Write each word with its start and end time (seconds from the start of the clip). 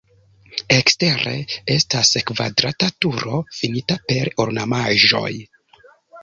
Ekstere 0.75 1.33
estas 1.75 2.13
kvadrata 2.29 2.89
turo 3.07 3.43
finita 3.59 3.99
per 4.09 4.33
ornamaĵoj. 4.47 5.29